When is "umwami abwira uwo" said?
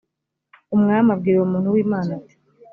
0.75-1.47